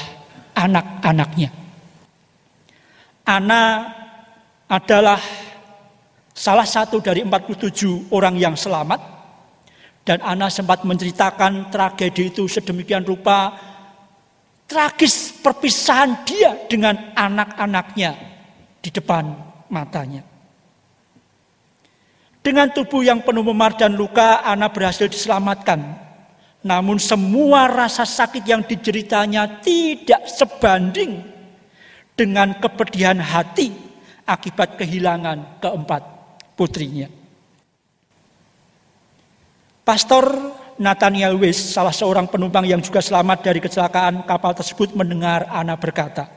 [0.55, 1.68] anak-anaknya.
[3.29, 3.85] Ana
[4.65, 5.21] adalah
[6.33, 8.97] salah satu dari 47 orang yang selamat
[10.01, 13.53] dan Ana sempat menceritakan tragedi itu sedemikian rupa
[14.65, 18.17] tragis perpisahan dia dengan anak-anaknya
[18.81, 19.29] di depan
[19.69, 20.25] matanya.
[22.41, 25.85] Dengan tubuh yang penuh memar dan luka, Ana berhasil diselamatkan.
[26.65, 31.38] Namun semua rasa sakit yang diceritanya tidak sebanding
[32.19, 33.71] dengan kepedihan hati
[34.27, 36.03] akibat kehilangan keempat
[36.59, 37.07] putrinya.
[39.87, 40.27] Pastor
[40.75, 46.27] Nathaniel Weiss, salah seorang penumpang yang juga selamat dari kecelakaan kapal tersebut mendengar Ana berkata,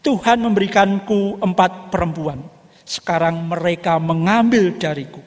[0.00, 2.40] Tuhan memberikanku empat perempuan,
[2.88, 5.20] sekarang mereka mengambil dariku.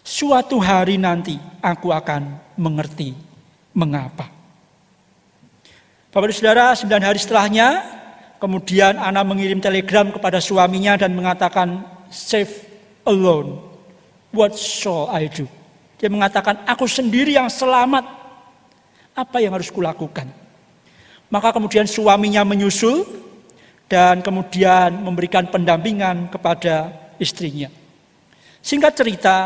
[0.00, 3.12] Suatu hari nanti aku akan mengerti
[3.76, 4.28] mengapa.
[6.08, 7.68] Bapak dan Saudara, sembilan hari setelahnya,
[8.38, 12.50] kemudian Ana mengirim telegram kepada suaminya dan mengatakan, Save
[13.04, 13.60] alone,
[14.32, 15.44] what shall I do?
[15.98, 18.16] Dia mengatakan, aku sendiri yang selamat.
[19.18, 20.30] Apa yang harus kulakukan?
[21.28, 23.02] Maka kemudian suaminya menyusul
[23.90, 27.66] dan kemudian memberikan pendampingan kepada istrinya.
[28.62, 29.36] Singkat cerita,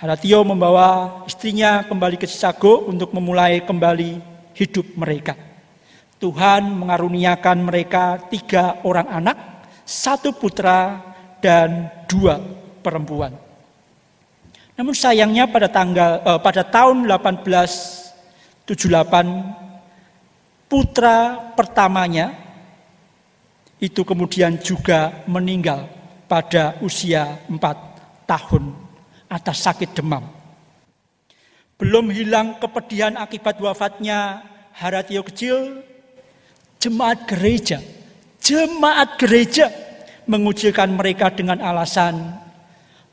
[0.00, 4.18] Haratio membawa istrinya kembali ke Chicago untuk memulai kembali
[4.58, 5.49] hidup mereka.
[6.20, 11.00] Tuhan mengaruniakan mereka tiga orang anak, satu putra
[11.40, 12.36] dan dua
[12.84, 13.32] perempuan.
[14.76, 18.68] Namun sayangnya pada tanggal eh, pada tahun 1878
[20.68, 22.36] putra pertamanya
[23.80, 25.88] itu kemudian juga meninggal
[26.28, 28.76] pada usia 4 tahun
[29.26, 30.28] atas sakit demam.
[31.80, 34.44] Belum hilang kepedihan akibat wafatnya
[34.76, 35.80] Haratio kecil,
[36.80, 37.78] jemaat gereja,
[38.40, 39.68] jemaat gereja
[40.24, 42.40] mengucilkan mereka dengan alasan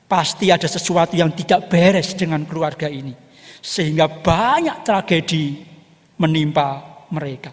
[0.08, 3.12] Pasti ada sesuatu yang tidak beres dengan keluarga ini.
[3.60, 5.68] Sehingga banyak tragedi
[6.16, 7.52] menimpa mereka.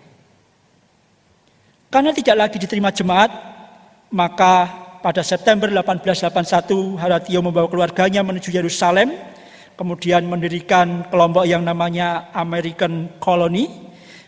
[1.91, 3.31] Karena tidak lagi diterima jemaat,
[4.15, 4.71] maka
[5.03, 9.19] pada September 1881 Haratio membawa keluarganya menuju Yerusalem,
[9.75, 13.84] kemudian mendirikan kelompok yang namanya American Colony.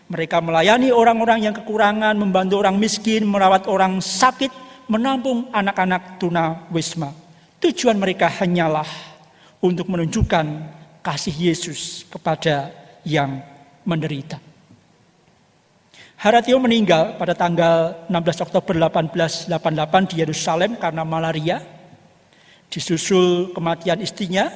[0.07, 4.49] Mereka melayani orang-orang yang kekurangan, membantu orang miskin, merawat orang sakit,
[4.87, 7.11] menampung anak-anak tuna wisma.
[7.59, 8.87] Tujuan mereka hanyalah
[9.59, 10.45] untuk menunjukkan
[11.03, 12.71] kasih Yesus kepada
[13.03, 13.43] yang
[13.83, 14.39] menderita.
[16.17, 21.61] Haratio meninggal pada tanggal 16 Oktober 1888 di Yerusalem karena malaria.
[22.67, 24.51] Disusul kematian istrinya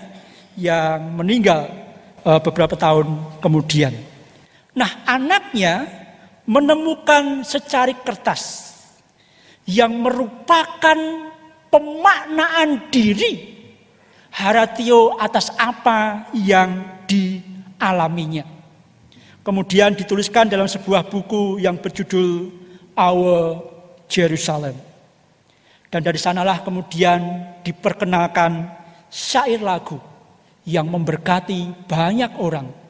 [0.59, 1.69] yang meninggal
[2.27, 4.10] eh, beberapa tahun kemudian.
[4.71, 5.87] Nah, anaknya
[6.47, 8.71] menemukan secari kertas
[9.67, 10.97] yang merupakan
[11.71, 13.51] pemaknaan diri
[14.31, 18.47] Haratio atas apa yang dialaminya.
[19.43, 22.47] Kemudian dituliskan dalam sebuah buku yang berjudul
[22.95, 23.59] Our
[24.07, 24.75] Jerusalem.
[25.91, 28.71] Dan dari sanalah kemudian diperkenalkan
[29.11, 29.99] syair lagu
[30.63, 32.80] yang memberkati banyak orang.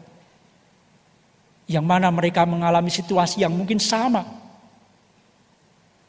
[1.72, 4.28] Yang mana mereka mengalami situasi yang mungkin sama.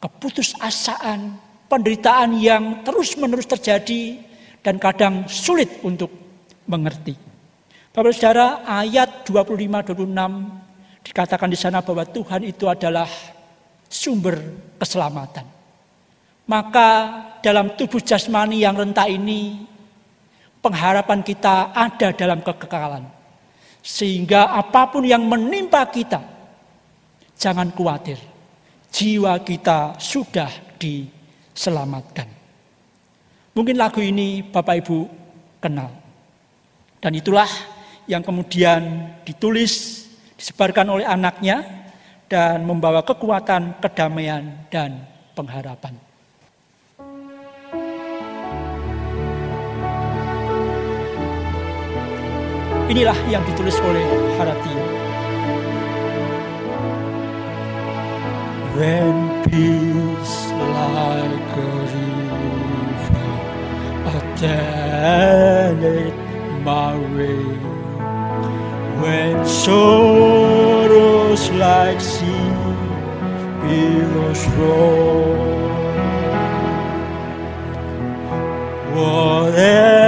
[0.03, 1.39] Keputusasaan,
[1.71, 4.19] penderitaan yang terus-menerus terjadi
[4.59, 6.11] dan kadang sulit untuk
[6.67, 7.15] mengerti.
[7.95, 13.07] Bapak Saudara, ayat 25-26 dikatakan di sana bahwa Tuhan itu adalah
[13.87, 14.41] sumber
[14.83, 15.45] keselamatan.
[16.49, 16.89] Maka
[17.45, 19.63] dalam tubuh jasmani yang rentah ini,
[20.65, 23.22] pengharapan kita ada dalam kekekalan.
[23.83, 26.23] Sehingga apa pun yang menimpa kita,
[27.35, 28.17] jangan khawatir.
[28.95, 32.31] Jiwa kita sudah diselamatkan.
[33.53, 34.99] Mungkin lagu ini Bapak Ibu
[35.59, 35.91] kenal.
[37.03, 37.51] Dan itulah
[38.07, 40.07] yang kemudian ditulis,
[40.39, 41.67] disebarkan oleh anaknya
[42.31, 45.03] dan membawa kekuatan, kedamaian, dan
[45.35, 46.12] pengharapan.
[52.91, 54.07] Inilah yang ditulis oleh
[54.41, 54.75] Harati.
[58.73, 61.73] When peace like a
[64.43, 66.15] attended
[66.65, 67.43] my way
[69.03, 72.51] when sorrows like sea
[73.63, 75.53] billows roll.
[78.95, 80.02] Whatever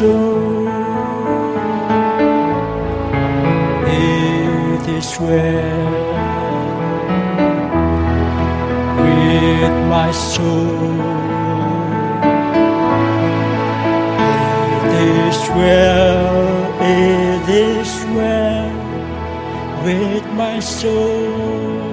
[0.00, 0.66] my soul.
[3.84, 5.92] It is well
[9.04, 10.96] with my soul.
[14.72, 14.88] It
[15.28, 16.32] is well,
[16.80, 18.72] it is well
[19.84, 21.84] with my soul.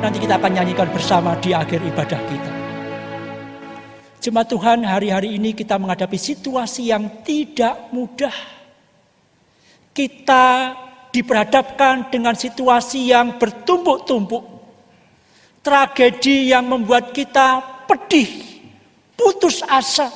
[0.00, 2.59] Nanti kita akan nyanyikan bersama di akhir ibadah kita.
[4.20, 8.36] Jemaat Tuhan, hari-hari ini kita menghadapi situasi yang tidak mudah.
[9.96, 10.76] Kita
[11.08, 14.44] diperhadapkan dengan situasi yang bertumpuk-tumpuk.
[15.64, 18.28] Tragedi yang membuat kita pedih,
[19.16, 20.12] putus asa.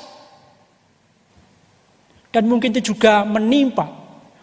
[2.28, 3.88] Dan mungkin itu juga menimpa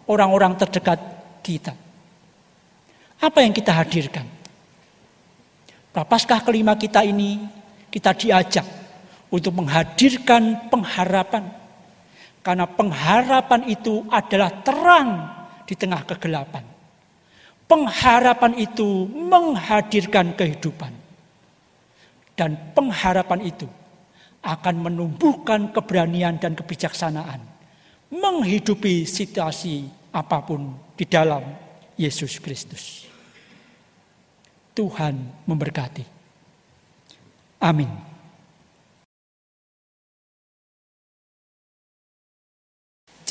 [0.10, 0.98] orang-orang terdekat
[1.46, 1.78] kita.
[3.22, 4.26] Apa yang kita hadirkan?
[5.94, 7.46] Prapaskah kelima kita ini
[7.94, 8.81] kita diajak
[9.32, 11.48] untuk menghadirkan pengharapan.
[12.44, 15.10] Karena pengharapan itu adalah terang
[15.64, 16.68] di tengah kegelapan.
[17.66, 20.92] Pengharapan itu menghadirkan kehidupan.
[22.36, 23.68] Dan pengharapan itu
[24.44, 27.40] akan menumbuhkan keberanian dan kebijaksanaan.
[28.12, 31.46] Menghidupi situasi apa pun di dalam
[31.96, 33.08] Yesus Kristus.
[34.76, 36.04] Tuhan memberkati.
[37.62, 38.11] Amin.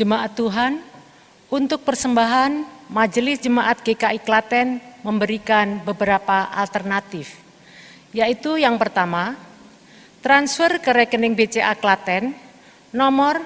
[0.01, 0.81] Jemaat Tuhan,
[1.53, 7.37] untuk persembahan Majelis Jemaat GKI Klaten memberikan beberapa alternatif,
[8.09, 9.37] yaitu yang pertama,
[10.25, 12.33] transfer ke rekening BCA Klaten
[12.97, 13.45] nomor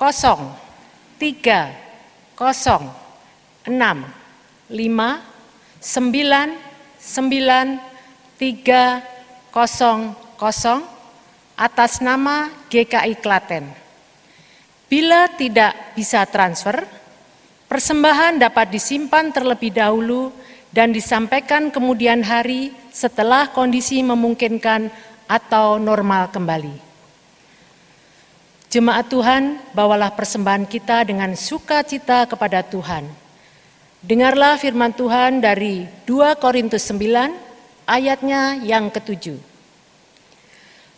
[0.00, 0.56] 0
[1.20, 2.88] 3 0
[3.68, 3.76] 6 5
[4.72, 4.80] 9 9
[8.40, 9.04] 3
[9.52, 13.81] 0 0 atas nama GKI Klaten
[14.92, 16.84] Bila tidak bisa transfer,
[17.64, 20.28] persembahan dapat disimpan terlebih dahulu
[20.68, 24.92] dan disampaikan kemudian hari setelah kondisi memungkinkan
[25.24, 26.76] atau normal kembali.
[28.68, 33.08] Jemaat Tuhan, bawalah persembahan kita dengan sukacita kepada Tuhan.
[34.04, 39.51] Dengarlah firman Tuhan dari 2 Korintus 9 ayatnya yang ketujuh.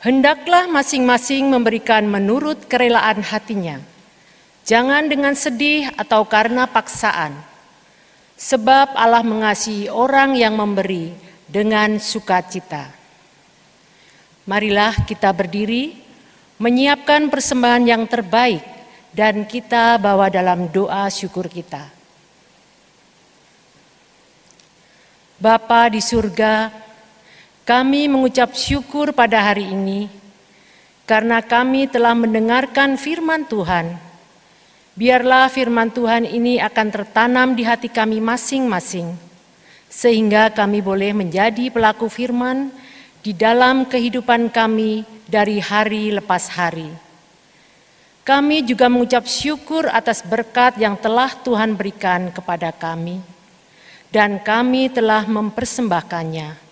[0.04, 3.80] Hendaklah masing-masing memberikan menurut kerelaan hatinya,
[4.60, 7.32] jangan dengan sedih atau karena paksaan,
[8.36, 11.16] sebab Allah mengasihi orang yang memberi
[11.48, 12.92] dengan sukacita.
[14.44, 15.96] Marilah kita berdiri,
[16.60, 18.60] menyiapkan persembahan yang terbaik,
[19.08, 21.80] dan kita bawa dalam doa syukur kita.
[25.40, 26.83] Bapa di surga,
[27.64, 30.12] kami mengucap syukur pada hari ini
[31.08, 33.96] karena kami telah mendengarkan firman Tuhan.
[34.94, 39.16] Biarlah firman Tuhan ini akan tertanam di hati kami masing-masing,
[39.88, 42.68] sehingga kami boleh menjadi pelaku firman
[43.24, 46.92] di dalam kehidupan kami dari hari lepas hari.
[48.28, 53.18] Kami juga mengucap syukur atas berkat yang telah Tuhan berikan kepada kami,
[54.14, 56.63] dan kami telah mempersembahkannya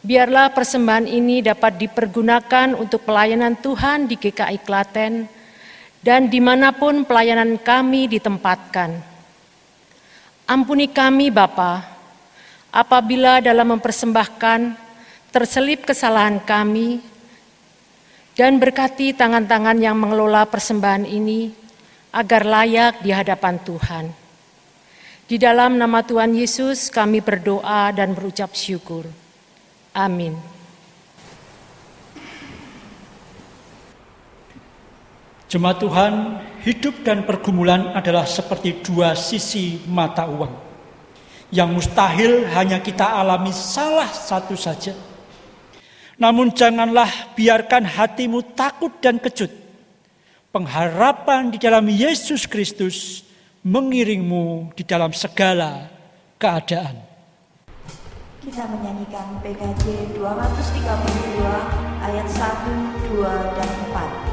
[0.00, 5.28] Biarlah persembahan ini dapat dipergunakan untuk pelayanan Tuhan di GKI Klaten
[6.00, 8.96] dan di mana pun pelayanan kami ditempatkan.
[10.48, 11.84] Ampuni kami Bapa,
[12.72, 14.72] apabila dalam mempersembahkan
[15.28, 17.04] terselip kesalahan kami
[18.32, 21.52] dan berkati tangan-tangan yang mengelola persembahan ini
[22.08, 24.04] agar layak di hadapan Tuhan.
[25.28, 29.19] Di dalam nama Tuhan Yesus kami berdoa dan berucap syukur.
[29.90, 30.38] Amin.
[35.50, 36.14] Jemaat Tuhan,
[36.62, 40.54] hidup dan pergumulan adalah seperti dua sisi mata uang.
[41.50, 44.94] Yang mustahil hanya kita alami salah satu saja.
[46.22, 49.50] Namun janganlah biarkan hatimu takut dan kejut.
[50.54, 53.26] Pengharapan di dalam Yesus Kristus
[53.66, 55.90] mengiringmu di dalam segala
[56.38, 57.09] keadaan.
[58.50, 60.26] Kita menyanyikan PKJ 232
[62.02, 64.29] ayat 1, 2, dan 4.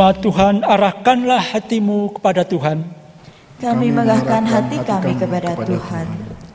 [0.00, 2.88] Jemaat Tuhan, arahkanlah hatimu kepada Tuhan.
[3.60, 6.06] Kami mengarahkan hati kami kepada Tuhan.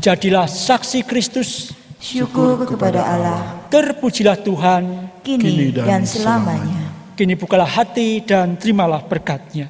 [0.01, 1.69] Jadilah saksi Kristus.
[2.01, 3.69] Syukur kepada Allah.
[3.69, 5.13] Terpujilah Tuhan.
[5.21, 6.89] Kini dan selamanya.
[7.13, 9.69] Kini bukalah hati dan terimalah berkatnya.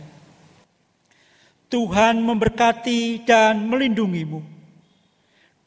[1.67, 4.39] Tuhan memberkati dan melindungimu.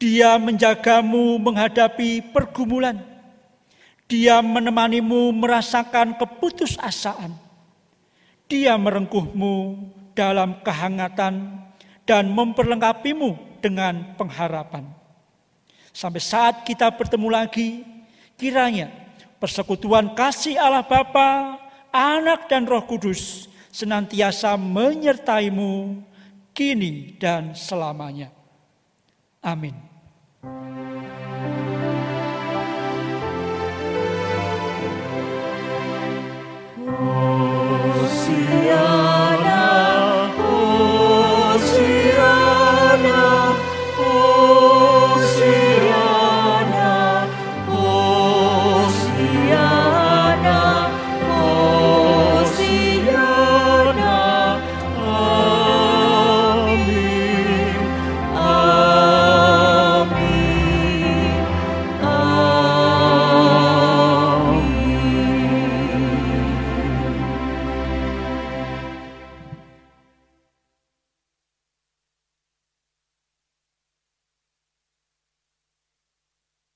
[0.01, 3.05] Dia menjagamu menghadapi pergumulan.
[4.09, 7.48] Dia menemanimu merasakan keputusasaan.
[8.49, 9.77] Dia merengkuhmu
[10.17, 11.63] dalam kehangatan
[12.09, 14.89] dan memperlengkapimu dengan pengharapan.
[15.93, 17.85] Sampai saat kita bertemu lagi,
[18.41, 18.89] kiranya
[19.37, 21.61] persekutuan kasih Allah Bapa,
[21.93, 26.01] Anak dan Roh Kudus senantiasa menyertaimu
[26.57, 28.33] kini dan selamanya.
[29.45, 29.77] Amin.
[36.89, 37.38] Oh.
[38.29, 39.08] see us.